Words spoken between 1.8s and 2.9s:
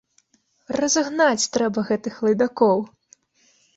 гэтых лайдакоў!